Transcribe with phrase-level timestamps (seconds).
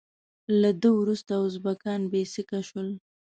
[0.61, 2.89] له ده وروسته ازبکان بې سیکه شول.